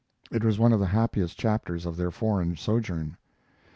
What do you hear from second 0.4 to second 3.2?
was one of the happiest chapters of their foreign sojourn.